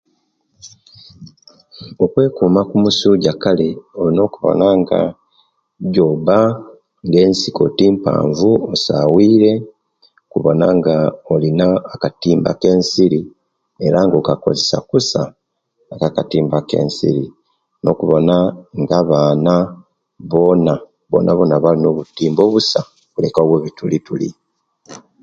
Okwekuma 2.03 2.59
okumusuja 2.65 3.31
kale 3.43 3.69
oina 4.01 4.21
okola 4.27 4.67
nga 4.79 4.99
ejoba 5.83 6.37
nga 7.07 7.17
ensiko 7.25 7.63
tinpanvu 7.77 8.49
osabwire 8.73 9.51
kubona 10.31 10.67
nga 10.77 10.95
olina 11.33 11.65
akatimba 11.93 12.51
ke'nsiri 12.61 13.21
era 13.85 13.99
nga 14.03 14.15
ogakozesiya 14.21 14.79
kusa 14.89 15.21
akatimba 16.07 16.57
kensiri 16.69 17.25
nokubona 17.83 18.35
nga 18.81 18.95
abaana 19.01 19.53
bona 20.29 20.73
bonabona 21.09 21.55
balina 21.63 21.87
obutiimba 21.89 22.41
obusa 22.47 22.79
okuleka 23.09 23.39
obwe 23.43 23.57
bitulituli 23.63 24.29